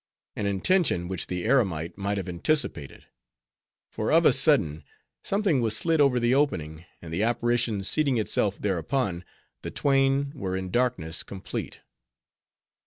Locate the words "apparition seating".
7.21-8.17